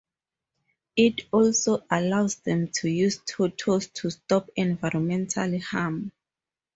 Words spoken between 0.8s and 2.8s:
It also allows them